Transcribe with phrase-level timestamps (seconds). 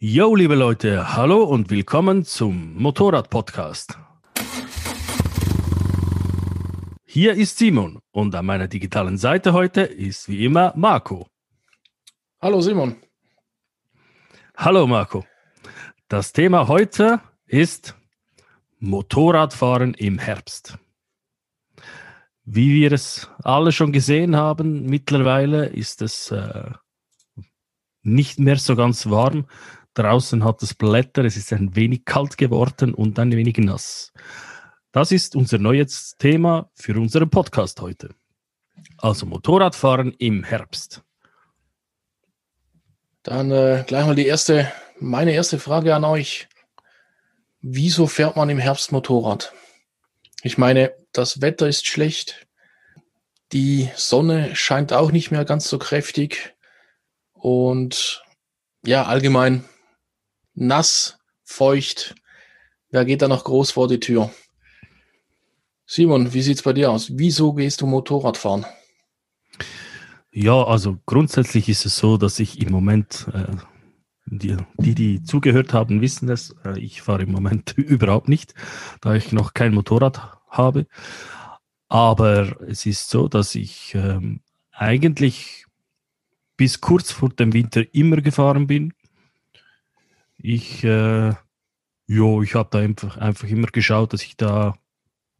[0.00, 3.98] Yo, liebe Leute, hallo und willkommen zum Motorrad-Podcast.
[7.04, 11.26] Hier ist Simon und an meiner digitalen Seite heute ist wie immer Marco.
[12.40, 12.94] Hallo Simon.
[14.56, 15.24] Hallo Marco.
[16.06, 17.96] Das Thema heute ist
[18.78, 20.78] Motorradfahren im Herbst.
[22.44, 26.70] Wie wir es alle schon gesehen haben, mittlerweile ist es äh,
[28.02, 29.46] nicht mehr so ganz warm.
[29.98, 34.12] Draußen hat es Blätter, es ist ein wenig kalt geworden und ein wenig nass.
[34.92, 38.14] Das ist unser neues Thema für unseren Podcast heute.
[38.98, 41.02] Also Motorradfahren im Herbst.
[43.24, 46.48] Dann äh, gleich mal die erste, meine erste Frage an euch.
[47.60, 49.52] Wieso fährt man im Herbst Motorrad?
[50.42, 52.46] Ich meine, das Wetter ist schlecht.
[53.50, 56.54] Die Sonne scheint auch nicht mehr ganz so kräftig.
[57.32, 58.22] Und
[58.86, 59.64] ja, allgemein
[60.58, 62.14] nass, feucht.
[62.90, 64.30] Wer geht da noch groß vor die Tür?
[65.86, 67.10] Simon, wie sieht's bei dir aus?
[67.16, 68.66] Wieso gehst du Motorrad fahren?
[70.30, 73.56] Ja, also grundsätzlich ist es so, dass ich im Moment, äh,
[74.26, 78.54] die, die, die zugehört haben, wissen es, äh, ich fahre im Moment überhaupt nicht,
[79.00, 80.86] da ich noch kein Motorrad habe.
[81.88, 84.40] Aber es ist so, dass ich ähm,
[84.72, 85.64] eigentlich
[86.58, 88.92] bis kurz vor dem Winter immer gefahren bin.
[90.38, 91.30] Ich, äh,
[92.06, 94.76] ich habe da einfach, einfach immer geschaut, dass ich da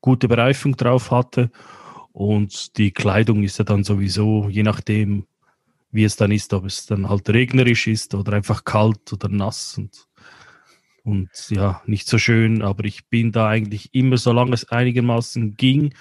[0.00, 1.50] gute Bereifung drauf hatte.
[2.12, 5.27] Und die Kleidung ist ja dann sowieso, je nachdem,
[5.90, 9.78] wie es dann ist, ob es dann halt regnerisch ist oder einfach kalt oder nass
[9.78, 10.08] und,
[11.05, 12.62] und ja, nicht so schön.
[12.62, 15.94] Aber ich bin da eigentlich immer, solange es einigermaßen ging,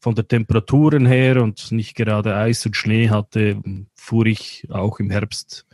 [0.00, 3.60] von der Temperaturen her und nicht gerade Eis und Schnee hatte,
[3.94, 5.66] fuhr ich auch im Herbst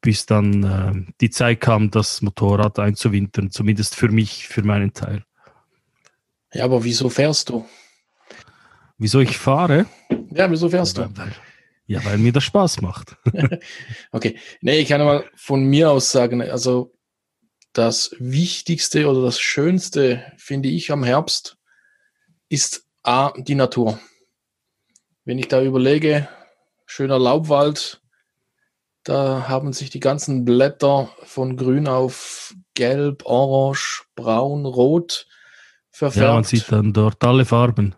[0.00, 5.24] bis dann äh, die Zeit kam, das Motorrad einzuwintern, zumindest für mich, für meinen Teil.
[6.52, 7.66] Ja, aber wieso fährst du?
[8.96, 9.86] Wieso ich fahre?
[10.32, 11.08] Ja, wieso fährst du?
[11.16, 11.32] Weil,
[11.86, 13.16] ja, weil mir das Spaß macht.
[14.12, 16.94] okay, nee, ich kann mal von mir aus sagen, also
[17.72, 21.58] das Wichtigste oder das Schönste, finde ich, am Herbst
[22.48, 24.00] ist A, die Natur.
[25.24, 26.28] Wenn ich da überlege,
[26.86, 28.00] schöner Laubwald,
[29.08, 35.26] da haben sich die ganzen Blätter von grün auf gelb, orange, braun, rot
[35.90, 36.26] verfärbt.
[36.26, 37.94] Ja, man sieht dann dort alle Farben.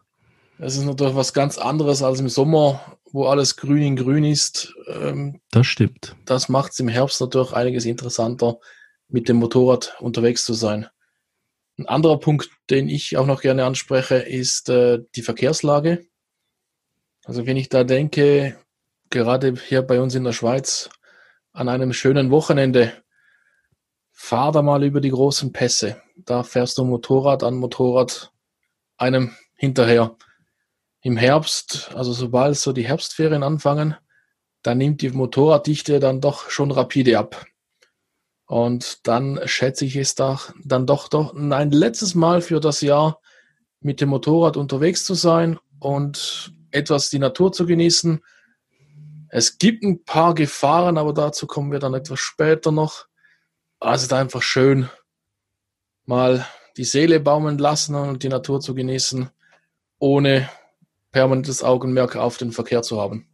[0.58, 4.72] Das ist natürlich was ganz anderes als im Sommer, wo alles grün in grün ist.
[4.86, 6.14] Ähm, das stimmt.
[6.26, 8.58] Das macht es im Herbst natürlich einiges interessanter,
[9.08, 10.86] mit dem Motorrad unterwegs zu sein.
[11.76, 16.06] Ein anderer Punkt, den ich auch noch gerne anspreche, ist äh, die Verkehrslage.
[17.24, 18.56] Also wenn ich da denke,
[19.08, 20.88] gerade hier bei uns in der Schweiz,
[21.52, 22.92] an einem schönen Wochenende,
[24.12, 26.00] fahr da mal über die großen Pässe.
[26.16, 28.32] Da fährst du Motorrad an Motorrad
[28.96, 30.16] einem hinterher.
[31.02, 33.96] Im Herbst, also sobald so die Herbstferien anfangen,
[34.62, 37.46] da nimmt die Motorraddichte dann doch schon rapide ab.
[38.46, 43.20] Und dann schätze ich es da, dann doch, doch ein letztes Mal für das Jahr
[43.80, 48.20] mit dem Motorrad unterwegs zu sein und etwas die Natur zu genießen
[49.30, 53.06] es gibt ein paar Gefahren, aber dazu kommen wir dann etwas später noch.
[53.78, 54.90] Also da einfach schön
[56.04, 56.44] mal
[56.76, 59.30] die Seele baumeln lassen und die Natur zu genießen,
[59.98, 60.48] ohne
[61.12, 63.26] permanentes Augenmerk auf den Verkehr zu haben.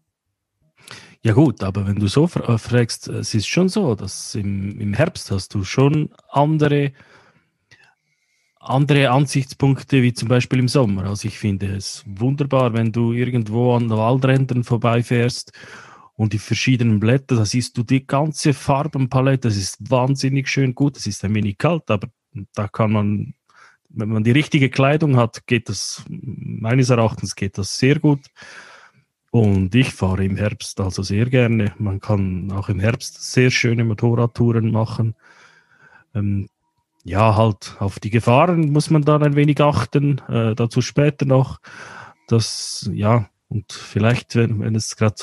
[1.22, 4.94] Ja gut, aber wenn du so äh, fragst, es ist schon so, dass im, im
[4.94, 6.92] Herbst hast du schon andere,
[8.68, 11.04] andere Ansichtspunkte wie zum Beispiel im Sommer.
[11.04, 15.52] Also ich finde es wunderbar, wenn du irgendwo an Waldrändern vorbeifährst
[16.14, 20.96] und die verschiedenen Blätter, da siehst du die ganze Farbenpalette, das ist wahnsinnig schön gut,
[20.96, 22.08] es ist ein wenig kalt, aber
[22.54, 23.34] da kann man,
[23.88, 28.20] wenn man die richtige Kleidung hat, geht das, meines Erachtens geht das sehr gut.
[29.30, 31.74] Und ich fahre im Herbst also sehr gerne.
[31.78, 35.14] Man kann auch im Herbst sehr schöne Motorradtouren machen.
[36.14, 36.48] Ähm,
[37.06, 40.20] ja, halt auf die Gefahren muss man dann ein wenig achten.
[40.28, 41.60] Äh, dazu später noch.
[42.26, 45.22] Das, ja, und vielleicht, wenn, wenn es gerade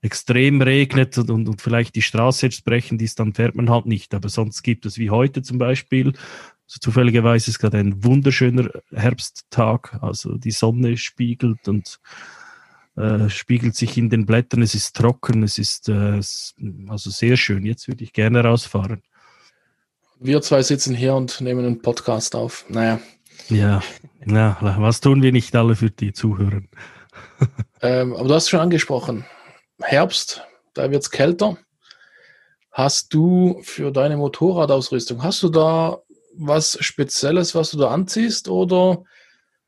[0.00, 3.84] extrem regnet und, und, und vielleicht die Straße jetzt brechen ist, dann fährt man halt
[3.84, 4.14] nicht.
[4.14, 9.98] Aber sonst gibt es wie heute zum Beispiel, also zufälligerweise ist gerade ein wunderschöner Herbsttag,
[10.00, 12.00] also die Sonne spiegelt und
[12.96, 16.22] äh, spiegelt sich in den Blättern, es ist trocken, es ist äh,
[16.88, 17.66] also sehr schön.
[17.66, 19.02] Jetzt würde ich gerne rausfahren.
[20.24, 22.64] Wir zwei sitzen hier und nehmen einen Podcast auf.
[22.68, 23.00] Naja.
[23.48, 23.82] Ja,
[24.24, 26.62] ja was tun wir nicht alle für die Zuhörer?
[27.82, 29.24] ähm, aber du hast schon angesprochen,
[29.80, 31.58] Herbst, da wird es kälter.
[32.70, 35.98] hast du für deine Motorradausrüstung, hast du da
[36.36, 39.02] was Spezielles, was du da anziehst oder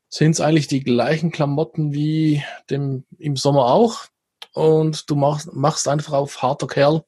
[0.07, 4.05] sind es eigentlich die gleichen Klamotten wie dem, im Sommer auch
[4.53, 7.03] und du machst, machst einfach auf harter Kerl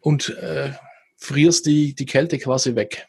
[0.00, 0.72] und äh,
[1.18, 3.06] frierst die, die Kälte quasi weg.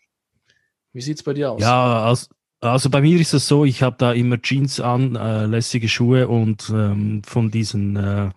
[0.92, 1.62] Wie sieht es bei dir aus?
[1.62, 2.28] Ja, also,
[2.60, 6.28] also bei mir ist es so, ich habe da immer Jeans an, äh, lässige Schuhe
[6.28, 8.32] und ähm, von diesen äh,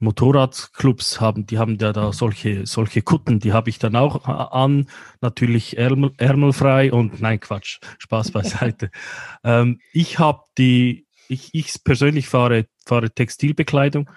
[0.00, 4.88] Motorradclubs haben, die haben ja da solche, solche Kutten, die habe ich dann auch an,
[5.20, 8.90] natürlich ärmel, ärmelfrei und nein, Quatsch, Spaß beiseite.
[9.44, 14.10] ähm, ich habe die, ich, ich persönlich fahre, fahre Textilbekleidung,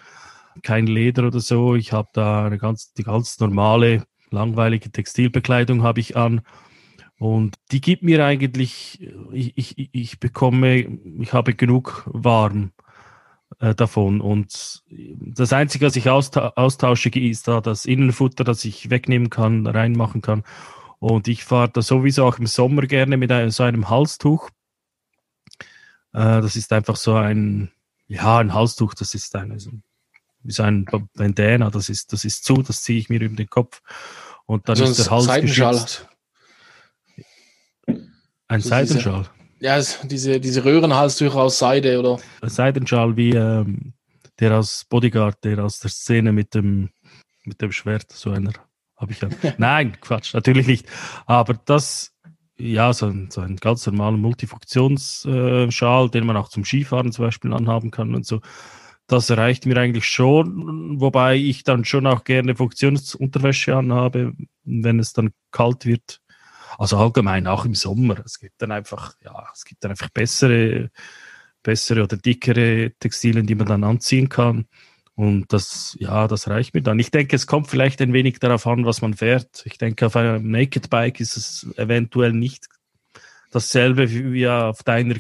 [0.64, 6.00] kein Leder oder so, ich habe da eine ganz, die ganz normale, langweilige Textilbekleidung habe
[6.00, 6.42] ich an.
[7.20, 9.02] Und die gibt mir eigentlich,
[9.32, 12.72] ich, ich, ich bekomme, ich habe genug warm
[13.60, 14.22] äh, davon.
[14.22, 20.22] Und das Einzige, was ich austausche, ist da das Innenfutter, das ich wegnehmen kann, reinmachen
[20.22, 20.44] kann.
[21.00, 24.50] Und ich fahre da sowieso auch im Sommer gerne mit einem, so einem Halstuch.
[26.14, 27.72] Äh, das ist einfach so ein,
[28.08, 29.82] ja, ein Halstuch, das ist eine, so, wie
[30.52, 30.86] so ein
[31.16, 33.82] Bandana, das ist, das ist zu, das ziehe ich mir über den Kopf.
[34.46, 35.74] Und dann also ist der Hals Seidenschal.
[35.74, 36.08] geschützt.
[38.48, 39.30] Ein so Seidenschal.
[39.60, 42.20] Ja, diese, diese Röhrenhalstücher aus Seide, oder?
[42.42, 43.94] Ein Seidenschal wie ähm,
[44.40, 46.90] der aus Bodyguard, der aus der Szene mit dem,
[47.44, 48.54] mit dem Schwert, so einer
[48.98, 49.30] habe ich ja.
[49.58, 50.88] Nein, Quatsch, natürlich nicht.
[51.26, 52.16] Aber das,
[52.58, 57.26] ja, so ein, so ein ganz normaler Multifunktionsschal, äh, den man auch zum Skifahren zum
[57.26, 58.42] Beispiel anhaben kann und so.
[59.08, 64.34] Das reicht mir eigentlich schon, wobei ich dann schon auch gerne Funktionsunterwäsche anhabe,
[64.66, 66.22] wenn es dann kalt wird.
[66.78, 68.22] Also allgemein auch im Sommer.
[68.26, 70.92] Es gibt dann einfach, ja, es gibt dann einfach bessere,
[71.64, 74.68] bessere oder dickere Textilien, die man dann anziehen kann.
[75.16, 77.00] Und das, ja, das reicht mir dann.
[77.00, 79.64] Ich denke, es kommt vielleicht ein wenig darauf an, was man fährt.
[79.66, 82.68] Ich denke, auf einem Naked Bike ist es eventuell nicht
[83.52, 85.16] dasselbe wie auf deiner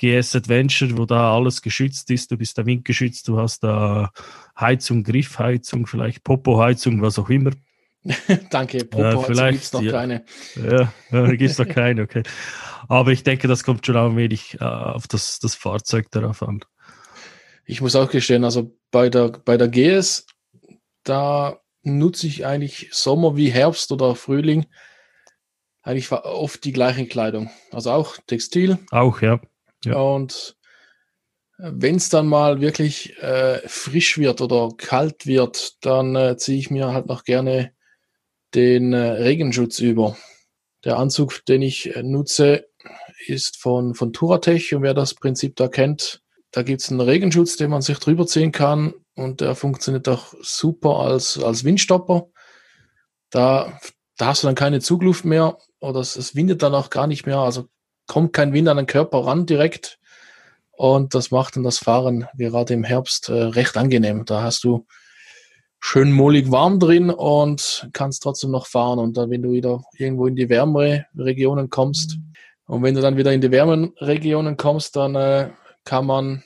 [0.00, 2.30] GS Adventure, wo da alles geschützt ist.
[2.30, 4.10] Du bist da windgeschützt, du hast da
[4.58, 7.50] Heizung, Griffheizung, vielleicht Popo-Heizung, was auch immer.
[8.50, 9.92] Danke, Popo, vielleicht gibt es noch ja.
[9.92, 10.24] keine.
[10.56, 12.22] Ja, ja gibt es noch keine, okay.
[12.88, 16.64] Aber ich denke, das kommt schon ein wenig äh, auf das, das Fahrzeug darauf an.
[17.66, 20.26] Ich muss auch gestehen, also bei der, bei der GS,
[21.04, 24.66] da nutze ich eigentlich Sommer wie Herbst oder Frühling
[25.82, 27.50] eigentlich oft die gleichen Kleidung.
[27.70, 28.78] Also auch Textil.
[28.90, 29.40] Auch, ja.
[29.84, 29.96] Ja.
[29.96, 30.56] Und
[31.58, 36.58] äh, wenn es dann mal wirklich äh, frisch wird oder kalt wird, dann äh, ziehe
[36.58, 37.72] ich mir halt noch gerne
[38.54, 40.16] den äh, Regenschutz über.
[40.84, 42.68] Der Anzug, den ich äh, nutze,
[43.26, 47.56] ist von, von Turatech und wer das Prinzip da kennt, da gibt es einen Regenschutz,
[47.56, 52.28] den man sich drüber ziehen kann und der funktioniert auch super als, als Windstopper.
[53.30, 53.78] Da,
[54.16, 57.26] da hast du dann keine Zugluft mehr oder es, es windet dann auch gar nicht
[57.26, 57.68] mehr, also
[58.10, 60.00] kommt kein Wind an den Körper ran direkt
[60.72, 64.24] und das macht dann das Fahren gerade im Herbst äh, recht angenehm.
[64.24, 64.84] Da hast du
[65.78, 68.98] schön mollig warm drin und kannst trotzdem noch fahren.
[68.98, 72.18] Und dann, wenn du wieder irgendwo in die wärmere Regionen kommst,
[72.66, 75.50] und wenn du dann wieder in die wärmeren Regionen kommst, dann äh,
[75.84, 76.42] kann man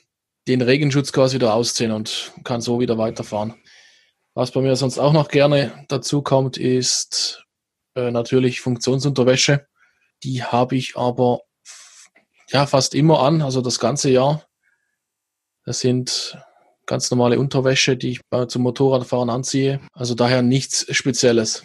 [0.47, 3.55] den Regenschutz quasi wieder ausziehen und kann so wieder weiterfahren.
[4.35, 7.43] Was bei mir sonst auch noch gerne dazu kommt, ist
[7.95, 9.65] äh, natürlich Funktionsunterwäsche.
[10.23, 11.41] Die habe ich aber
[12.49, 14.43] ja fast immer an, also das ganze Jahr.
[15.65, 16.37] Das sind
[16.85, 19.79] ganz normale Unterwäsche, die ich zum Motorradfahren anziehe.
[19.93, 21.63] Also daher nichts Spezielles.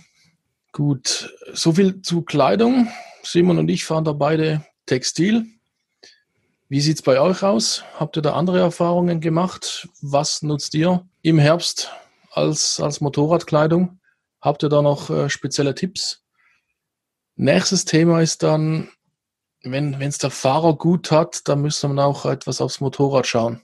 [0.73, 2.89] Gut, so viel zu Kleidung.
[3.23, 5.47] Simon und ich fahren da beide Textil.
[6.69, 7.85] Wie sieht's bei euch aus?
[7.99, 9.89] Habt ihr da andere Erfahrungen gemacht?
[10.01, 11.91] Was nutzt ihr im Herbst
[12.31, 14.01] als, als Motorradkleidung?
[14.41, 16.23] Habt ihr da noch äh, spezielle Tipps?
[17.35, 18.89] Nächstes Thema ist dann,
[19.63, 23.63] wenn es der Fahrer gut hat, dann müsste man auch etwas aufs Motorrad schauen.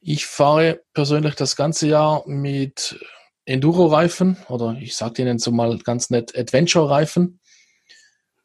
[0.00, 2.98] Ich fahre persönlich das ganze Jahr mit
[3.44, 7.40] Enduro-Reifen oder ich sage Ihnen so mal ganz nett Adventure-Reifen.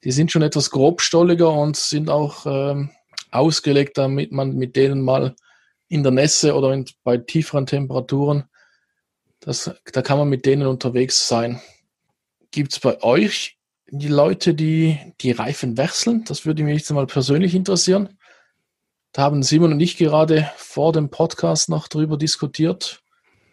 [0.03, 2.91] Die sind schon etwas grobstolliger und sind auch ähm,
[3.31, 5.35] ausgelegt, damit man mit denen mal
[5.87, 8.45] in der Nässe oder in, bei tieferen Temperaturen,
[9.39, 11.61] das, da kann man mit denen unterwegs sein.
[12.51, 13.54] Gibt es bei euch
[13.89, 16.23] die Leute, die die Reifen wechseln?
[16.25, 18.17] Das würde mich jetzt mal persönlich interessieren.
[19.11, 23.01] Da haben Simon und ich gerade vor dem Podcast noch drüber diskutiert.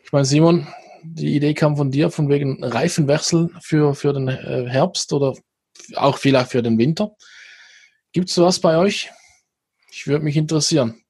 [0.05, 0.67] Ich meine, Simon,
[1.05, 5.35] die Idee kam von dir, von wegen Reifenwechsel für, für den äh, Herbst oder
[5.95, 7.13] auch vielleicht für den Winter.
[8.13, 9.11] Gibt es sowas bei euch?
[9.91, 11.03] Ich würde mich interessieren.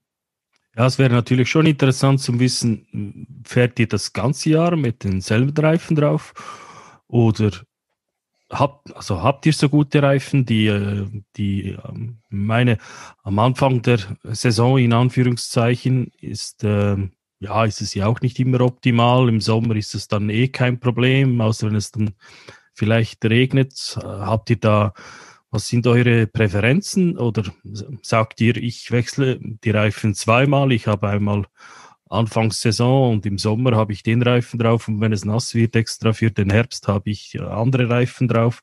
[0.76, 5.57] Ja, es wäre natürlich schon interessant zu wissen, fährt ihr das ganze Jahr mit denselben
[5.57, 6.33] Reifen drauf
[7.09, 7.50] oder
[8.52, 11.06] habt, also habt ihr so gute Reifen, die, äh,
[11.37, 12.78] die ähm, meine
[13.23, 16.97] am Anfang der Saison in Anführungszeichen ist, äh,
[17.40, 19.28] ja, ist es ja auch nicht immer optimal.
[19.28, 22.14] Im Sommer ist es dann eh kein Problem, außer wenn es dann
[22.75, 23.99] vielleicht regnet.
[24.00, 24.92] Äh, habt ihr da,
[25.50, 27.44] was sind eure Präferenzen oder
[28.02, 31.47] sagt ihr, ich wechsle die Reifen zweimal, ich habe einmal
[32.12, 36.12] Anfangssaison und im Sommer habe ich den Reifen drauf und wenn es nass wird, extra
[36.12, 38.62] für den Herbst habe ich andere Reifen drauf.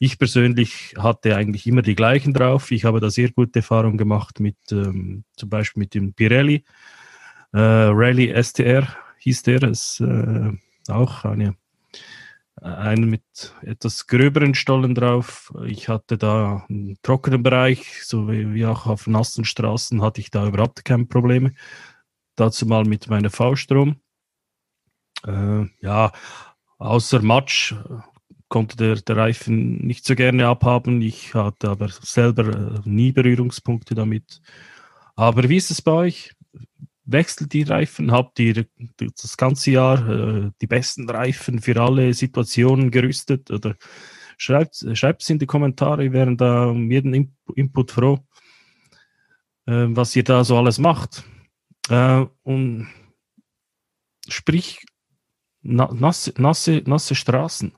[0.00, 2.70] Ich persönlich hatte eigentlich immer die gleichen drauf.
[2.70, 6.64] Ich habe da sehr gute Erfahrungen gemacht mit ähm, zum Beispiel mit dem Pirelli.
[7.52, 8.86] Äh, Rally STR
[9.18, 9.62] hieß der.
[9.64, 10.52] Es äh,
[10.88, 11.56] auch eine,
[12.60, 13.22] einen mit
[13.62, 15.52] etwas gröberen Stollen drauf.
[15.66, 20.30] Ich hatte da einen trockenen Bereich, so wie, wie auch auf nassen Straßen hatte ich
[20.30, 21.54] da überhaupt keine Probleme
[22.40, 23.96] dazu mal mit meiner V-Strom.
[25.26, 26.12] Äh, ja,
[26.78, 27.76] außer Matsch äh,
[28.48, 31.02] konnte der, der Reifen nicht so gerne abhaben.
[31.02, 34.40] Ich hatte aber selber äh, nie Berührungspunkte damit.
[35.16, 36.34] Aber wie ist es bei euch?
[37.04, 38.12] Wechselt die Reifen?
[38.12, 38.66] Habt ihr
[38.98, 43.50] das ganze Jahr äh, die besten Reifen für alle Situationen gerüstet?
[43.50, 43.74] Oder
[44.36, 48.18] schreibt, schreibt es in die Kommentare, wir wären da um jeden Input froh,
[49.66, 51.24] äh, was ihr da so alles macht.
[51.88, 52.88] Äh, und
[54.28, 54.84] sprich,
[55.62, 57.72] na, nasse, nasse, nasse Straßen.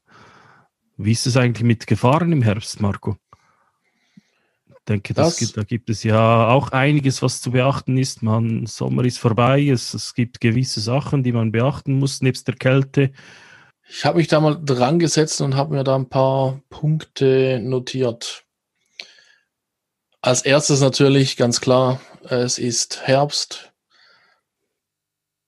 [0.96, 3.16] Wie ist es eigentlich mit Gefahren im Herbst, Marco?
[4.68, 8.22] Ich denke, das, das gibt, da gibt es ja auch einiges, was zu beachten ist.
[8.22, 12.56] Man, Sommer ist vorbei, es, es gibt gewisse Sachen, die man beachten muss, nebst der
[12.56, 13.12] Kälte.
[13.88, 18.44] Ich habe mich da mal dran gesetzt und habe mir da ein paar Punkte notiert.
[20.22, 23.69] Als erstes natürlich ganz klar, es ist Herbst.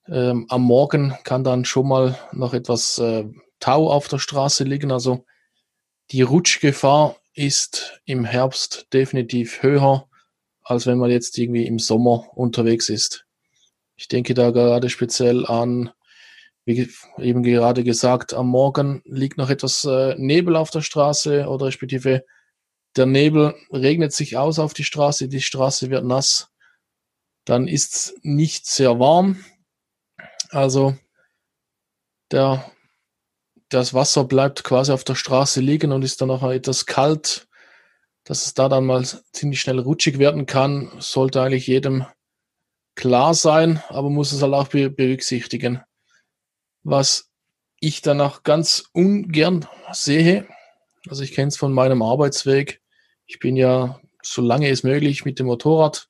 [0.09, 3.25] Ähm, am Morgen kann dann schon mal noch etwas äh,
[3.61, 4.91] Tau auf der Straße liegen.
[4.91, 5.25] Also
[6.11, 10.09] die Rutschgefahr ist im Herbst definitiv höher,
[10.63, 13.27] als wenn man jetzt irgendwie im Sommer unterwegs ist.
[13.97, 15.91] Ich denke da gerade speziell an,
[16.65, 21.67] wie eben gerade gesagt, am Morgen liegt noch etwas äh, Nebel auf der Straße oder
[21.67, 22.25] respektive
[22.97, 26.51] der Nebel regnet sich aus auf die Straße, die Straße wird nass,
[27.45, 29.43] dann ist es nicht sehr warm,
[30.53, 30.97] also
[32.31, 32.71] der,
[33.69, 37.49] das Wasser bleibt quasi auf der Straße liegen und ist dann auch etwas kalt,
[38.25, 42.07] dass es da dann mal ziemlich schnell rutschig werden kann, sollte eigentlich jedem
[42.95, 45.83] klar sein, aber muss es halt auch berücksichtigen.
[46.85, 47.31] Was
[47.81, 50.47] ich dann auch ganz ungern sehe,
[51.09, 52.81] also ich kenne es von meinem Arbeitsweg,
[53.27, 56.09] ich bin ja so lange es möglich mit dem Motorrad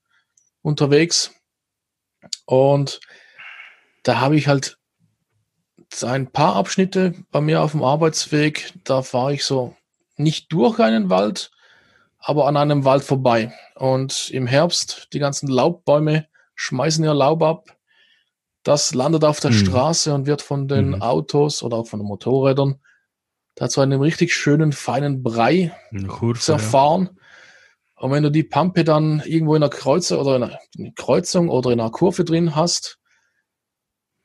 [0.60, 1.34] unterwegs.
[2.44, 3.00] Und
[4.02, 4.78] da habe ich halt
[6.02, 9.76] ein paar Abschnitte bei mir auf dem Arbeitsweg, da fahre ich so
[10.16, 11.50] nicht durch einen Wald,
[12.18, 13.52] aber an einem Wald vorbei.
[13.74, 17.76] Und im Herbst, die ganzen Laubbäume schmeißen ihr Laub ab.
[18.62, 19.54] Das landet auf der mhm.
[19.54, 21.02] Straße und wird von den mhm.
[21.02, 22.80] Autos oder auch von den Motorrädern
[23.54, 25.72] da zu einem richtig schönen, feinen Brei
[26.08, 27.10] Kurve, zerfahren.
[27.12, 28.02] Ja.
[28.04, 30.58] Und wenn du die Pampe dann irgendwo in einer Kreuzung oder in einer
[30.96, 32.98] Kreuzung oder in einer Kurve drin hast,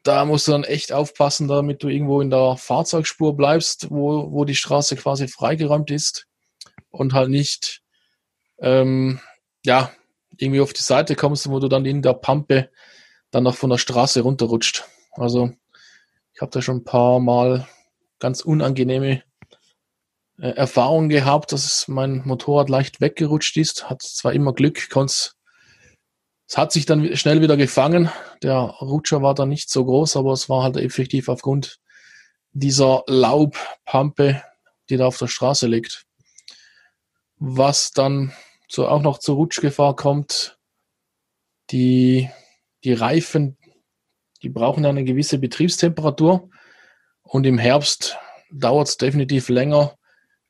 [0.08, 4.46] da musst du dann echt aufpassen, damit du irgendwo in der Fahrzeugspur bleibst, wo, wo
[4.46, 6.28] die Straße quasi freigeräumt ist
[6.90, 7.82] und halt nicht,
[8.60, 9.20] ähm,
[9.66, 9.92] ja,
[10.38, 12.70] irgendwie auf die Seite kommst, wo du dann in der Pampe
[13.32, 14.86] dann noch von der Straße runterrutscht.
[15.12, 15.52] Also
[16.34, 17.68] ich habe da schon ein paar Mal
[18.20, 19.24] ganz unangenehme
[20.40, 23.90] äh, Erfahrungen gehabt, dass mein Motorrad leicht weggerutscht ist.
[23.90, 25.37] Hat zwar immer Glück, konnte es
[26.56, 28.10] hat sich dann schnell wieder gefangen.
[28.42, 31.80] Der Rutscher war dann nicht so groß, aber es war halt effektiv aufgrund
[32.54, 34.42] dieser Laubpampe,
[34.90, 36.06] die da auf der Straße liegt.
[37.38, 38.32] Was dann
[38.70, 40.58] so auch noch zur Rutschgefahr kommt,
[41.72, 42.30] die,
[42.84, 43.58] die Reifen,
[44.42, 46.50] die brauchen eine gewisse Betriebstemperatur
[47.24, 48.18] und im Herbst
[48.52, 49.98] dauert es definitiv länger,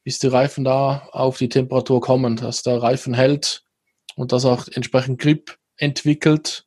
[0.03, 3.63] bis die Reifen da auf die Temperatur kommen, dass der Reifen hält
[4.15, 6.65] und dass auch entsprechend Grip entwickelt,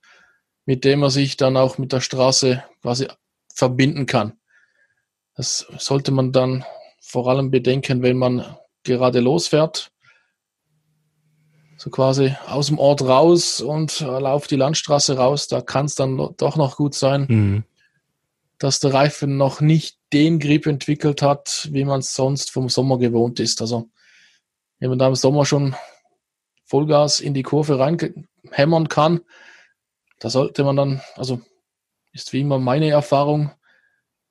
[0.66, 3.08] mit dem er sich dann auch mit der Straße quasi
[3.54, 4.34] verbinden kann.
[5.34, 6.64] Das sollte man dann
[7.00, 9.90] vor allem bedenken, wenn man gerade losfährt.
[11.76, 16.16] So quasi aus dem Ort raus und auf die Landstraße raus, da kann es dann
[16.36, 17.64] doch noch gut sein, mhm.
[18.58, 22.98] dass der Reifen noch nicht den Grip entwickelt hat, wie man es sonst vom Sommer
[22.98, 23.62] gewohnt ist.
[23.62, 23.88] Also
[24.78, 25.74] wenn man da im Sommer schon
[26.64, 27.78] Vollgas in die Kurve
[28.50, 29.20] reinhämmern kann,
[30.18, 31.40] da sollte man dann, also
[32.12, 33.50] ist wie immer meine Erfahrung,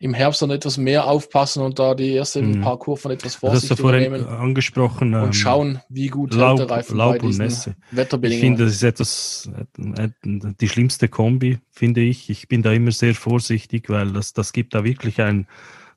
[0.02, 2.62] im Herbst dann etwas mehr aufpassen und da die ersten mhm.
[2.62, 4.26] paar Kurven etwas vorsichtiger nehmen.
[4.26, 5.14] angesprochen.
[5.14, 7.76] Und ähm, schauen, wie gut Laub, hält der Reifen Laub bei und Nässe.
[7.92, 8.54] Wetterbedingungen.
[8.54, 12.30] Ich finde, das ist etwas, die schlimmste Kombi, finde ich.
[12.30, 15.48] Ich bin da immer sehr vorsichtig, weil das, das gibt da wirklich ein,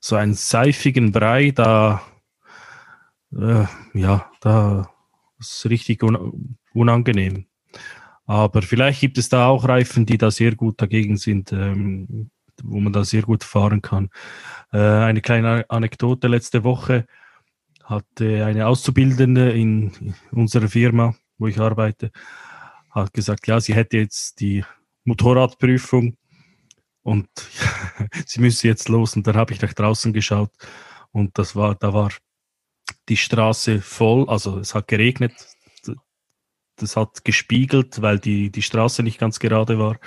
[0.01, 2.01] so einen seifigen Brei, da,
[3.31, 4.89] äh, ja, da
[5.39, 7.45] ist richtig un unangenehm.
[8.25, 11.51] Aber vielleicht gibt es da auch Reifen, die da sehr gut dagegen sind.
[11.51, 12.29] Ähm,
[12.61, 14.09] wo man da sehr gut fahren kann.
[14.71, 17.07] Äh, eine kleine Anekdote letzte Woche
[17.83, 22.11] hatte eine Auszubildende in unserer Firma, wo ich arbeite,
[22.91, 24.63] hat gesagt, ja, sie hätte jetzt die
[25.03, 26.15] Motorradprüfung
[27.01, 27.27] und
[28.25, 29.15] sie müsse jetzt los.
[29.15, 30.51] Und dann habe ich nach draußen geschaut
[31.11, 32.11] und das war, da war
[33.09, 35.33] die Straße voll, also es hat geregnet,
[36.77, 39.97] das hat gespiegelt, weil die, die Straße nicht ganz gerade war.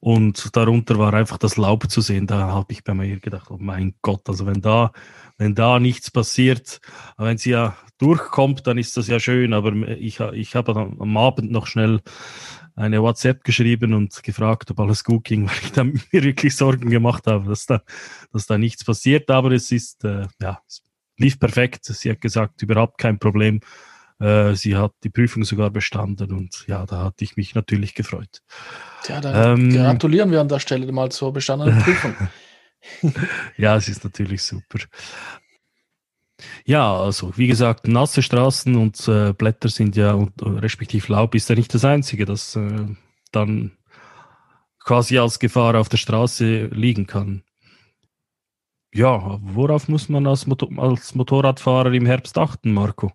[0.00, 2.26] Und darunter war einfach das Laub zu sehen.
[2.26, 4.92] Da habe ich bei mir gedacht, oh mein Gott, also wenn da,
[5.36, 6.80] wenn da nichts passiert,
[7.18, 9.52] wenn sie ja durchkommt, dann ist das ja schön.
[9.52, 12.00] Aber ich, ich habe am Abend noch schnell
[12.74, 16.88] eine WhatsApp geschrieben und gefragt, ob alles gut ging, weil ich da mir wirklich Sorgen
[16.88, 17.82] gemacht habe, dass da,
[18.32, 19.30] dass da nichts passiert.
[19.30, 20.82] Aber es ist, äh, ja, es
[21.18, 21.84] lief perfekt.
[21.84, 23.60] Sie hat gesagt, überhaupt kein Problem.
[24.20, 28.42] Äh, sie hat die Prüfung sogar bestanden und ja, da hatte ich mich natürlich gefreut.
[29.02, 32.14] Tja, dann ähm, gratulieren wir an der Stelle mal zur bestandenen Prüfung.
[33.56, 34.78] ja, es ist natürlich super.
[36.64, 41.48] Ja, also wie gesagt, nasse Straßen und äh, Blätter sind ja, und, respektive Laub ist
[41.48, 42.86] ja nicht das Einzige, das äh,
[43.32, 43.72] dann
[44.80, 47.42] quasi als Gefahr auf der Straße liegen kann.
[48.92, 53.12] Ja, worauf muss man als, Motor als Motorradfahrer im Herbst achten, Marco?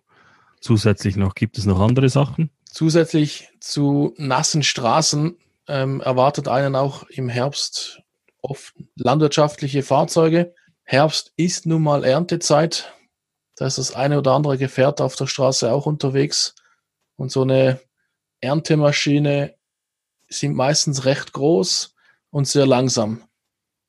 [0.66, 1.34] Zusätzlich noch?
[1.34, 2.50] Gibt es noch andere Sachen?
[2.64, 5.36] Zusätzlich zu nassen Straßen
[5.68, 8.02] ähm, erwartet einen auch im Herbst
[8.42, 10.54] oft landwirtschaftliche Fahrzeuge.
[10.82, 12.92] Herbst ist nun mal Erntezeit.
[13.56, 16.54] Da ist das eine oder andere Gefährt auf der Straße auch unterwegs.
[17.16, 17.80] Und so eine
[18.40, 19.54] Erntemaschine
[20.28, 21.94] sind meistens recht groß
[22.30, 23.22] und sehr langsam.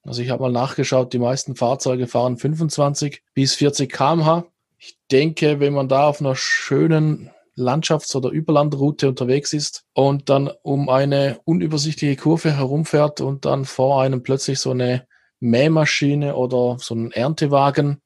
[0.03, 4.45] Also ich habe mal nachgeschaut, die meisten Fahrzeuge fahren 25 bis 40 km/h.
[4.77, 10.51] Ich denke, wenn man da auf einer schönen Landschafts- oder Überlandroute unterwegs ist und dann
[10.61, 15.07] um eine unübersichtliche Kurve herumfährt und dann vor einem plötzlich so eine
[15.39, 18.01] Mähmaschine oder so ein Erntewagen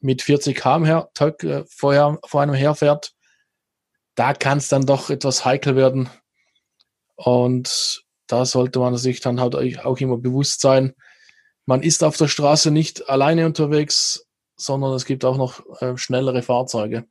[0.00, 1.10] mit 40 km/h
[1.42, 3.12] äh, vorher, vor einem herfährt,
[4.14, 6.10] da kann es dann doch etwas heikel werden.
[7.16, 9.54] Und da sollte man sich dann halt
[9.84, 10.94] auch immer bewusst sein,
[11.64, 14.26] man ist auf der Straße nicht alleine unterwegs,
[14.62, 17.04] sondern es gibt auch noch äh, schnellere Fahrzeuge.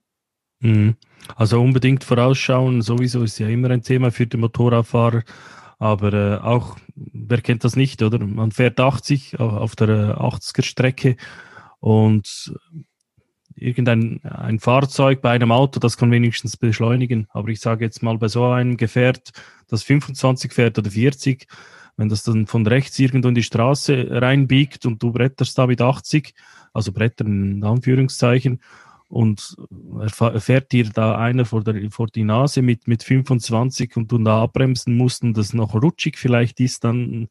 [0.60, 0.96] Mhm.
[1.36, 5.24] Also unbedingt vorausschauen, sowieso ist ja immer ein Thema für den Motorradfahrer.
[5.80, 8.20] Aber äh, auch, wer kennt das nicht, oder?
[8.20, 11.16] Man fährt 80 auf der 80er Strecke
[11.80, 12.54] und
[13.56, 17.28] irgendein ein Fahrzeug bei einem Auto, das kann wenigstens beschleunigen.
[17.32, 19.32] Aber ich sage jetzt mal bei so einem Gefährt,
[19.68, 21.48] das 25 fährt oder 40,
[22.02, 25.82] wenn das dann von rechts irgendwo in die Straße reinbiegt und du bretterst da mit
[25.82, 26.34] 80,
[26.74, 28.60] also Brettern in Anführungszeichen,
[29.08, 29.56] und
[30.38, 34.42] fährt dir da einer vor, der, vor die Nase mit, mit 25 und du da
[34.42, 37.28] abbremsen musst und das noch rutschig vielleicht ist, dann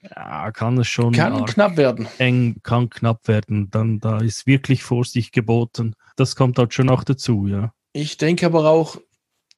[0.00, 2.08] ja, kann es schon kann knapp werden.
[2.18, 3.68] Eng, kann knapp werden.
[3.70, 5.96] Dann da ist wirklich Vorsicht geboten.
[6.16, 7.74] Das kommt halt schon auch dazu, ja.
[7.92, 8.96] Ich denke aber auch,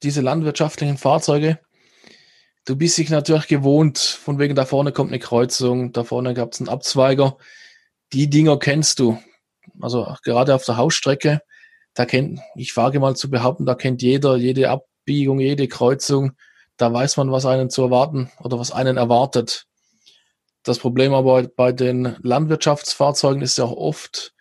[0.03, 1.59] diese landwirtschaftlichen Fahrzeuge,
[2.65, 6.53] du bist dich natürlich gewohnt, von wegen da vorne kommt eine Kreuzung, da vorne gab
[6.53, 7.37] es einen Abzweiger
[8.13, 9.17] die Dinger kennst du.
[9.79, 11.41] Also gerade auf der Hausstrecke,
[11.93, 16.33] da kennt, ich wage mal zu behaupten, da kennt jeder jede Abbiegung, jede Kreuzung.
[16.77, 19.65] Da weiß man, was einen zu erwarten oder was einen erwartet.
[20.63, 24.33] Das Problem aber bei den Landwirtschaftsfahrzeugen ist ja auch oft,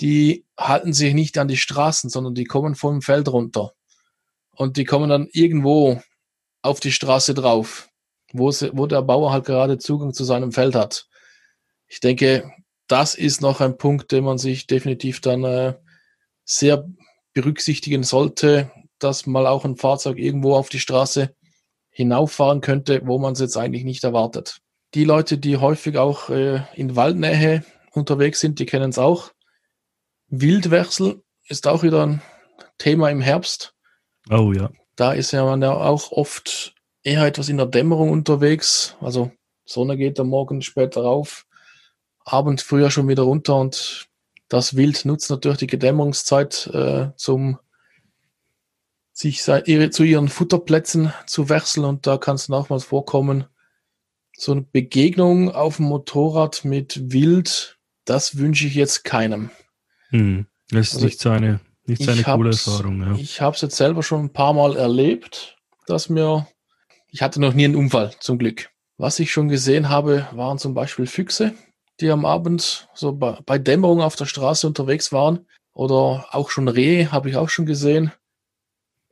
[0.00, 3.72] die halten sich nicht an die Straßen, sondern die kommen vom Feld runter.
[4.50, 6.00] Und die kommen dann irgendwo
[6.66, 7.88] auf die Straße drauf,
[8.32, 11.06] wo, sie, wo der Bauer halt gerade Zugang zu seinem Feld hat.
[11.86, 12.50] Ich denke,
[12.88, 15.74] das ist noch ein Punkt, den man sich definitiv dann äh,
[16.44, 16.86] sehr
[17.32, 21.34] berücksichtigen sollte, dass mal auch ein Fahrzeug irgendwo auf die Straße
[21.90, 24.58] hinauffahren könnte, wo man es jetzt eigentlich nicht erwartet.
[24.94, 29.32] Die Leute, die häufig auch äh, in Waldnähe unterwegs sind, die kennen es auch.
[30.28, 32.22] Wildwechsel ist auch wieder ein
[32.78, 33.74] Thema im Herbst.
[34.30, 34.70] Oh ja.
[34.96, 38.96] Da ist ja man ja auch oft eher etwas in der Dämmerung unterwegs.
[39.00, 39.30] Also
[39.64, 41.46] Sonne geht am Morgen später auf.
[42.24, 44.08] Abend früher schon wieder runter und
[44.48, 47.58] das Wild nutzt natürlich die Gedämmerungszeit äh, zum
[49.12, 53.46] sich zu ihren Futterplätzen zu wechseln und da kann es nochmals vorkommen,
[54.36, 59.50] so eine Begegnung auf dem Motorrad mit Wild, das wünsche ich jetzt keinem.
[60.10, 60.46] Hm.
[60.68, 63.00] Das ist Also nicht so eine, nicht so eine coole Erfahrung.
[63.02, 63.14] Ja.
[63.16, 66.46] Ich habe es jetzt selber schon ein paar Mal erlebt, dass mir,
[67.10, 68.70] ich hatte noch nie einen Unfall, zum Glück.
[68.98, 71.52] Was ich schon gesehen habe, waren zum Beispiel Füchse,
[72.00, 75.46] die am Abend so bei, bei Dämmerung auf der Straße unterwegs waren.
[75.72, 78.10] Oder auch schon Rehe habe ich auch schon gesehen.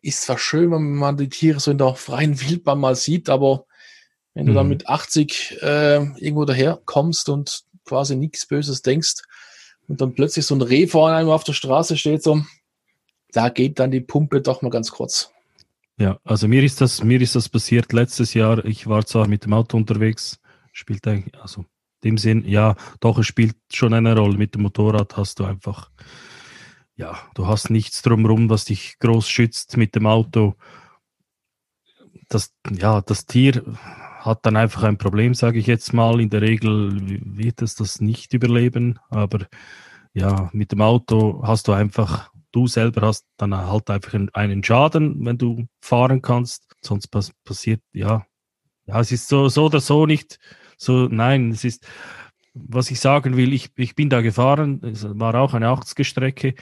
[0.01, 3.67] Ist zwar schön, wenn man die Tiere so in der freien Wildbahn mal sieht, aber
[4.33, 4.71] wenn du dann Mhm.
[4.71, 9.23] mit 80 äh, irgendwo daher kommst und quasi nichts Böses denkst
[9.87, 12.43] und dann plötzlich so ein Reh vor einem auf der Straße steht, so,
[13.35, 15.33] da geht dann die Pumpe doch mal ganz kurz.
[15.97, 18.64] Ja, also mir ist das, mir ist das passiert letztes Jahr.
[18.64, 20.40] Ich war zwar mit dem Auto unterwegs,
[20.73, 21.62] spielt eigentlich, also
[22.03, 24.37] in dem Sinn, ja, doch, es spielt schon eine Rolle.
[24.37, 25.90] Mit dem Motorrad hast du einfach,
[26.97, 30.55] ja, du hast nichts drumherum, was dich groß schützt mit dem Auto.
[32.29, 33.62] Das, ja, das Tier
[34.20, 36.20] hat dann einfach ein Problem, sage ich jetzt mal.
[36.20, 36.92] In der Regel
[37.37, 39.47] wird es das nicht überleben, aber
[40.12, 45.25] ja, mit dem Auto hast du einfach, du selber hast dann halt einfach einen- Schaden,
[45.27, 46.75] wenn du fahren kannst.
[46.83, 48.27] Sonst pass passiert, ja,
[48.87, 50.38] ja, es ist so, so oder so nicht
[50.79, 51.87] so, nein, es ist,
[52.55, 56.55] was ich sagen will, ich, ich bin da gefahren, es war auch eine 80er-Strecke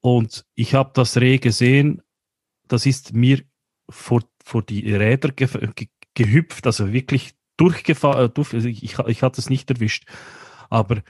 [0.00, 2.02] und ich habe das Reh gesehen,
[2.68, 3.42] das ist mir
[3.90, 9.40] vor, vor die Räder ge ge gehüpft, also wirklich durchgefahren, durch, also ich, ich hatte
[9.40, 10.06] es nicht erwischt.
[10.70, 11.02] Aber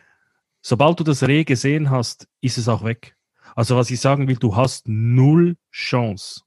[0.63, 3.17] sobald du das Reh gesehen hast, ist es auch weg.
[3.55, 6.43] Also was ich sagen will, du hast null Chance.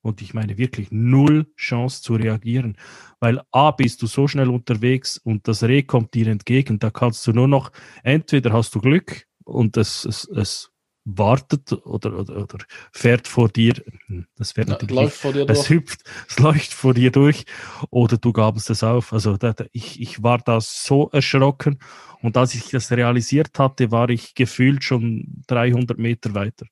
[0.00, 2.76] Und ich meine wirklich null Chance zu reagieren.
[3.20, 6.78] Weil A, bist du so schnell unterwegs und das Reh kommt dir entgegen.
[6.78, 7.72] Da kannst du nur noch,
[8.04, 10.70] entweder hast du Glück und es, es, es
[11.16, 12.58] wartet oder, oder, oder
[12.92, 13.74] fährt vor dir.
[14.06, 15.70] Hm, Das fährt Na, natürlich läuft vor dir es durch.
[15.70, 17.44] hüpft, es läuft vor dir durch
[17.90, 19.12] oder du gabst es auf.
[19.12, 21.78] Also da, da, ich, ich war da so erschrocken
[22.22, 26.66] und als ich das realisiert hatte, war ich gefühlt schon 300 Meter weiter.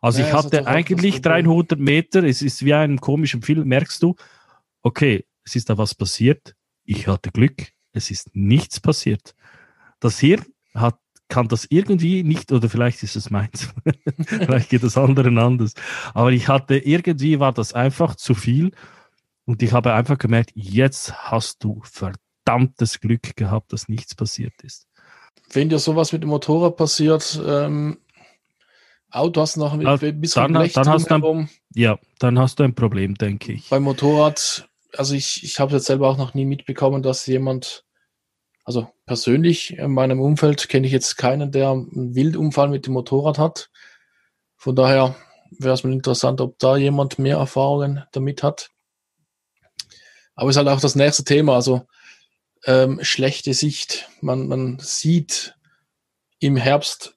[0.00, 1.22] Also Ja, ich hatte das eigentlich Problem.
[1.46, 4.14] 300 Meter, es ist wie einem komischen Film, merkst du,
[4.82, 9.34] okay, es ist da was passiert, ich hatte Glück, es ist nichts passiert.
[10.00, 10.98] Das Hirn hat,
[11.32, 13.72] kann das irgendwie nicht, oder vielleicht ist es meins,
[14.26, 15.72] vielleicht geht es anderen anders,
[16.12, 18.72] aber ich hatte, irgendwie war das einfach zu viel
[19.46, 24.86] und ich habe einfach gemerkt, jetzt hast du verdammtes Glück gehabt, dass nichts passiert ist.
[25.50, 27.96] Wenn dir sowas mit dem Motorrad passiert, ähm,
[29.10, 29.78] Auto hast du noch ein
[30.20, 31.48] bisschen dann- dann hast du ein- drumherum.
[31.74, 33.70] Ja, dann hast du ein Problem, denke ich.
[33.70, 34.68] Beim Motorrad,
[34.98, 37.84] also ich, ich habe jetzt selber auch noch nie mitbekommen, dass jemand,
[38.64, 43.36] also persönlich in meinem Umfeld kenne ich jetzt keinen, der einen Wildunfall mit dem Motorrad
[43.36, 43.68] hat.
[44.56, 45.14] Von daher
[45.58, 48.70] wäre es mal interessant, ob da jemand mehr Erfahrungen damit hat.
[50.34, 51.86] Aber ist halt auch das nächste Thema, also
[52.64, 54.08] ähm, schlechte Sicht.
[54.22, 55.58] Man, man sieht
[56.38, 57.14] im Herbst,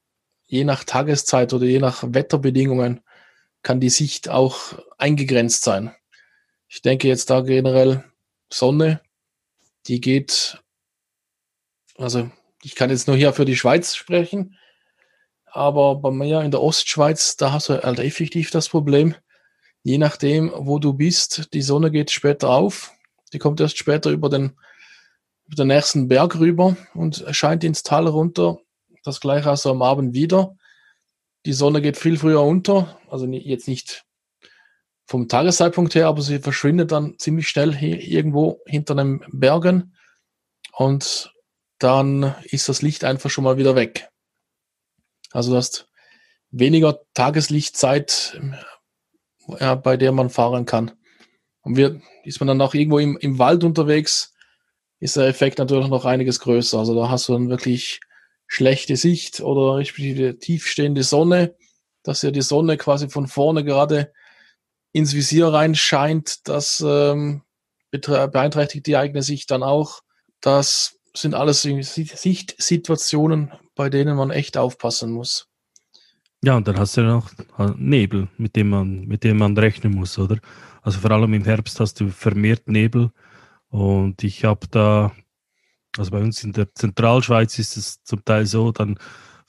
[0.48, 3.06] je nach Tageszeit oder je nach Wetterbedingungen,
[3.64, 5.96] kann die Sicht auch eingegrenzt sein.
[6.68, 8.04] Ich denke jetzt da generell
[8.52, 9.00] Sonne,
[9.88, 10.62] die geht,
[11.98, 12.30] also
[12.64, 14.58] ich kann jetzt nur hier für die Schweiz sprechen,
[15.46, 19.16] aber bei mir in der Ostschweiz, da hast du halt effektiv das Problem,
[19.84, 22.92] je nachdem, wo du bist, die Sonne geht später auf,
[23.32, 24.58] die kommt erst später über den,
[25.46, 28.58] über den nächsten Berg rüber und scheint ins Tal runter.
[29.04, 30.58] Das gleiche also am Abend wieder.
[31.46, 34.06] Die Sonne geht viel früher unter, also jetzt nicht
[35.06, 39.96] vom Tageszeitpunkt her, aber sie verschwindet dann ziemlich schnell hier irgendwo hinter den Bergen
[40.74, 41.32] und
[41.86, 44.10] dann ist das Licht einfach schon mal wieder weg.
[45.32, 45.88] Also du hast
[46.50, 48.42] weniger Tageslichtzeit,
[49.60, 50.94] ja, bei der man fahren kann.
[51.62, 54.34] Und wir, ist man dann auch irgendwo im, im Wald unterwegs,
[55.00, 56.80] ist der Effekt natürlich noch einiges größer.
[56.80, 58.00] Also da hast du dann wirklich
[58.48, 61.56] schlechte Sicht oder respektive tiefstehende Sonne,
[62.02, 64.12] dass ja die Sonne quasi von vorne gerade
[64.92, 66.48] ins Visier reinscheint.
[66.48, 67.44] Das ähm,
[67.92, 70.02] beeinträchtigt die eigene Sicht dann auch.
[70.42, 75.48] Das sind alles Sichtsituationen, bei denen man echt aufpassen muss.
[76.44, 79.58] Ja, und dann hast du ja noch äh, Nebel, mit dem man, mit dem man
[79.58, 80.38] rechnen muss, oder?
[80.82, 83.12] Also vor allem im Herbst hast du vermehrt Nebel.
[83.70, 85.12] Und ich habe da,
[85.98, 89.00] also bei uns in der Zentralschweiz ist es zum Teil so, dann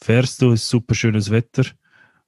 [0.00, 1.64] fährst du, ist super schönes Wetter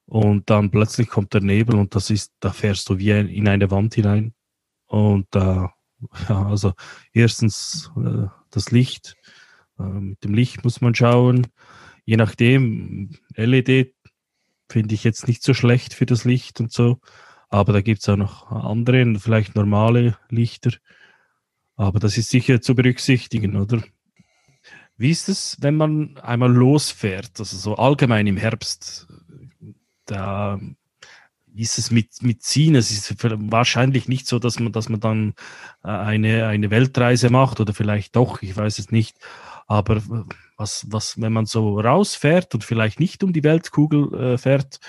[0.05, 3.71] und dann plötzlich kommt der Nebel und das ist, da fährst du wie in eine
[3.71, 4.33] Wand hinein.
[4.85, 5.73] Und da,
[6.29, 6.73] ja, also
[7.13, 9.15] erstens äh, das Licht,
[9.79, 11.47] äh, mit dem Licht muss man schauen.
[12.05, 13.93] Je nachdem, LED
[14.69, 16.99] finde ich jetzt nicht so schlecht für das Licht und so.
[17.49, 20.71] Aber da gibt es auch noch andere, vielleicht normale Lichter.
[21.75, 23.81] Aber das ist sicher zu berücksichtigen, oder?
[24.97, 29.07] Wie ist es, wenn man einmal losfährt, also so allgemein im Herbst?
[30.05, 30.59] Da
[31.61, 32.75] ist es mit, mit Ziehen?
[32.75, 35.33] Es ist wahrscheinlich nicht so, dass man, dass man dann
[35.83, 39.17] äh, eine, eine Weltreise macht oder vielleicht doch, ich weiß es nicht.
[39.67, 40.01] Aber
[40.57, 44.79] was, was, wenn man so rausfährt und vielleicht nicht um die Weltkugel äh, fährt,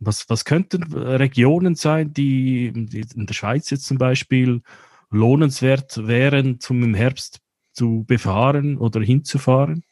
[0.00, 4.62] was, was könnten Regionen sein, die, die in der Schweiz jetzt zum Beispiel
[5.10, 7.40] lohnenswert wären, zum im Herbst
[7.72, 9.84] zu befahren oder hinzufahren?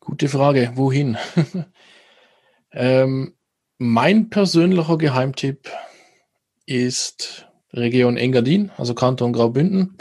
[0.00, 0.72] Gute Frage.
[0.74, 1.18] Wohin?
[2.72, 3.34] ähm,
[3.82, 5.70] mein persönlicher Geheimtipp
[6.66, 9.96] ist Region Engadin, also Kanton Graubünden.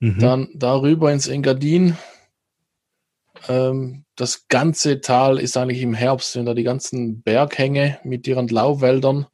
[0.00, 0.18] Mhm.
[0.18, 1.96] Dann darüber ins Engadin.
[3.48, 8.48] Ähm, das ganze Tal ist eigentlich im Herbst, sind da die ganzen Berghänge mit ihren
[8.48, 9.28] Laubwäldern.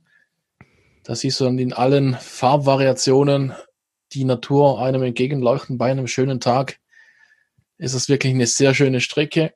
[1.03, 3.53] Da siehst du dann in allen Farbvariationen
[4.13, 6.79] die Natur einem entgegenleuchten bei einem schönen Tag.
[7.79, 9.55] Ist es wirklich eine sehr schöne Strecke.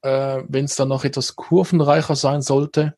[0.00, 2.94] Äh, Wenn es dann noch etwas kurvenreicher sein sollte,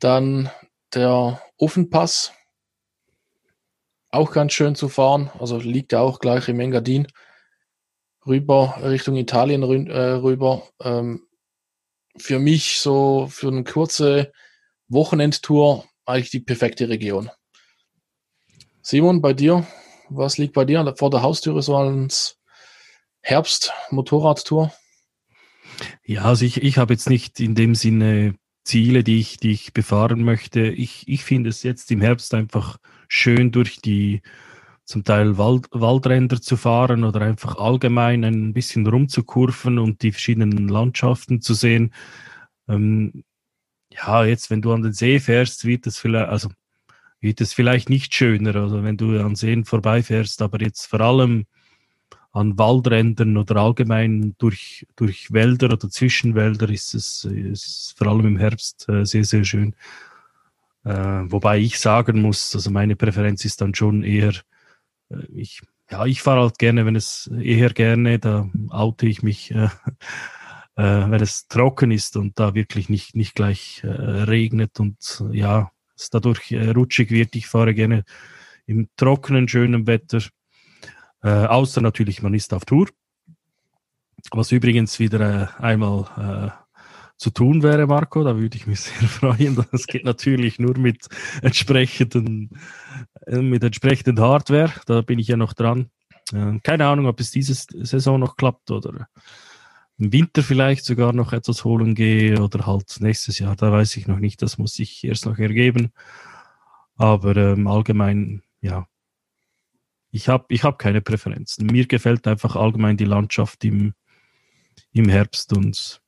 [0.00, 0.50] dann
[0.94, 2.32] der Ofenpass,
[4.10, 7.06] auch ganz schön zu fahren, also liegt ja auch gleich im Engadin,
[8.26, 10.68] rüber Richtung Italien äh, rüber.
[10.80, 11.26] Ähm,
[12.16, 14.32] für mich so für eine kurze
[14.88, 17.30] Wochenendtour eigentlich die perfekte Region.
[18.82, 19.66] Simon, bei dir,
[20.08, 22.38] was liegt bei dir vor der Haustüre so als
[23.20, 24.72] Herbst-Motorradtour?
[26.04, 28.34] Ja, also ich, ich habe jetzt nicht in dem Sinne
[28.68, 30.60] Ziele, die ich, die ich befahren möchte.
[30.60, 32.76] Ich, ich finde es jetzt im Herbst einfach
[33.08, 34.20] schön, durch die
[34.84, 40.68] zum Teil Wald, Waldränder zu fahren oder einfach allgemein ein bisschen rumzukurven und die verschiedenen
[40.68, 41.94] Landschaften zu sehen.
[42.68, 43.24] Ähm,
[43.90, 46.50] ja, jetzt, wenn du an den See fährst, wird es vielleicht, also
[47.20, 51.46] wird es vielleicht nicht schöner, also wenn du an Seen vorbeifährst, aber jetzt vor allem
[52.38, 58.38] an Waldrändern oder allgemein durch, durch Wälder oder Zwischenwälder ist es ist vor allem im
[58.38, 59.74] Herbst äh, sehr, sehr schön.
[60.84, 64.32] Äh, wobei ich sagen muss, also meine Präferenz ist dann schon eher,
[65.10, 69.50] äh, ich, ja, ich fahre halt gerne, wenn es eher gerne, da oute ich mich,
[69.50, 69.64] äh,
[70.76, 75.70] äh, wenn es trocken ist und da wirklich nicht, nicht gleich äh, regnet und ja,
[75.96, 77.34] es dadurch rutschig wird.
[77.34, 78.04] Ich fahre gerne
[78.66, 80.20] im trockenen, schönen Wetter
[81.22, 82.88] äh, außer natürlich, man ist auf Tour.
[84.32, 85.20] Was übrigens wieder
[85.58, 86.68] äh, einmal äh,
[87.16, 89.64] zu tun wäre, Marco, da würde ich mich sehr freuen.
[89.70, 91.08] Das geht natürlich nur mit
[91.42, 92.50] entsprechenden,
[93.26, 94.72] äh, mit entsprechenden Hardware.
[94.86, 95.90] Da bin ich ja noch dran.
[96.32, 99.08] Äh, keine Ahnung, ob es diese Saison noch klappt oder
[99.98, 103.56] im Winter vielleicht sogar noch etwas holen gehe oder halt nächstes Jahr.
[103.56, 104.40] Da weiß ich noch nicht.
[104.42, 105.90] Das muss sich erst noch ergeben.
[106.96, 108.86] Aber ähm, allgemein, ja,
[110.10, 111.66] ich habe ich hab keine Präferenzen.
[111.66, 113.94] Mir gefällt einfach allgemein die Landschaft im,
[114.92, 116.00] im Herbst und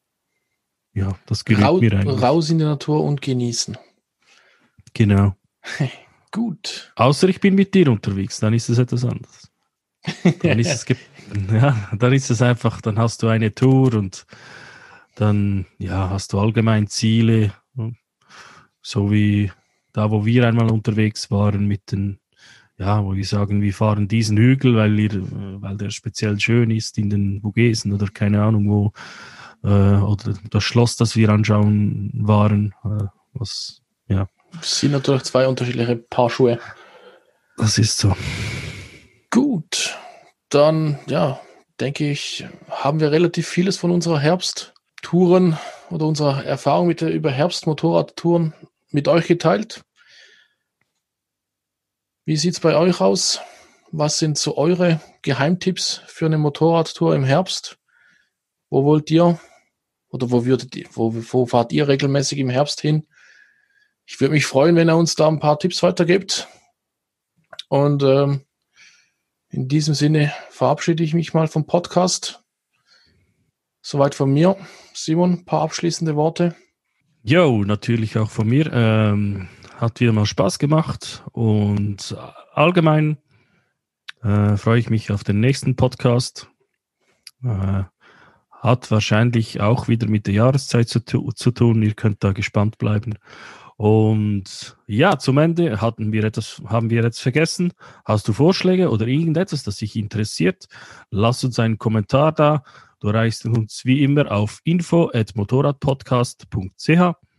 [0.92, 2.22] ja, das genügt Rau, mir eigentlich.
[2.22, 3.78] Raus in die Natur und genießen.
[4.94, 5.36] Genau.
[6.32, 6.92] Gut.
[6.96, 9.50] Außer ich bin mit dir unterwegs, dann ist es etwas anderes.
[10.42, 10.96] Dann ist es,
[11.52, 14.26] ja, dann ist es einfach, dann hast du eine Tour und
[15.16, 17.52] dann ja, hast du allgemein Ziele,
[18.80, 19.52] so wie
[19.92, 22.19] da, wo wir einmal unterwegs waren mit den
[22.80, 25.10] ja, wo wir sagen, wir fahren diesen Hügel, weil, wir,
[25.60, 28.92] weil der speziell schön ist in den Vogesen oder keine Ahnung wo,
[29.68, 34.26] äh, oder das Schloss, das wir anschauen waren, äh, was, ja.
[34.52, 36.58] Das sind natürlich zwei unterschiedliche Paar Schuhe.
[37.58, 38.16] Das ist so.
[39.30, 39.98] Gut,
[40.48, 41.38] dann, ja,
[41.80, 45.58] denke ich, haben wir relativ vieles von unserer Herbsttouren
[45.90, 48.54] oder unserer Erfahrung mit der über Herbstmotorradtouren
[48.90, 49.82] mit euch geteilt.
[52.30, 53.40] Wie sieht es bei euch aus?
[53.90, 57.80] Was sind so eure Geheimtipps für eine Motorradtour im Herbst?
[58.68, 59.40] Wo wollt ihr
[60.10, 63.08] oder wo würdet ihr, wo, wo fahrt ihr regelmäßig im Herbst hin?
[64.06, 66.46] Ich würde mich freuen, wenn ihr uns da ein paar Tipps weitergibt.
[67.68, 68.42] Und ähm,
[69.48, 72.44] in diesem Sinne verabschiede ich mich mal vom Podcast.
[73.82, 74.56] Soweit von mir.
[74.94, 76.54] Simon, ein paar abschließende Worte.
[77.24, 78.72] Jo, natürlich auch von mir.
[78.72, 79.48] Ähm,
[79.80, 82.14] hat wieder mal Spaß gemacht und
[82.52, 83.16] allgemein
[84.22, 86.48] äh, freue ich mich auf den nächsten Podcast.
[87.42, 87.84] Äh,
[88.50, 91.82] hat wahrscheinlich auch wieder mit der Jahreszeit zu, zu tun.
[91.82, 93.14] Ihr könnt da gespannt bleiben.
[93.78, 97.72] Und ja, zum Ende hatten wir etwas, haben wir jetzt vergessen.
[98.04, 100.66] Hast du Vorschläge oder irgendetwas, das dich interessiert?
[101.10, 102.62] Lass uns einen Kommentar da.
[103.00, 107.29] Du erreichst uns wie immer auf info.motorradpodcast.ch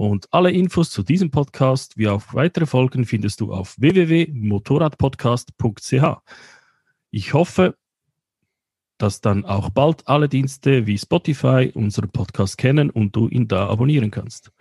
[0.00, 6.22] Und alle Infos zu diesem Podcast wie auch weitere Folgen findest du auf www.motorradpodcast.ch.
[7.10, 7.76] Ich hoffe,
[8.96, 13.68] dass dann auch bald alle Dienste wie Spotify unseren Podcast kennen und du ihn da
[13.68, 14.52] abonnieren kannst.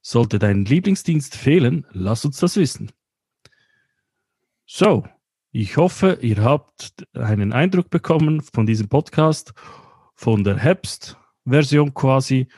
[0.00, 2.90] Sollte dein Lieblingsdienst fehlen, lass uns das wissen.
[4.66, 5.06] So,
[5.52, 9.54] ich hoffe, ihr habt einen Eindruck bekommen von diesem Podcast,
[10.16, 12.48] von der Herbst-Version quasi.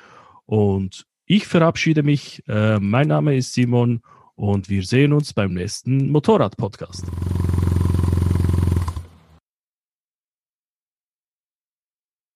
[0.47, 2.43] Und ich verabschiede mich.
[2.49, 4.01] Äh, mein Name ist Simon
[4.35, 7.05] und wir sehen uns beim nächsten Motorrad-Podcast.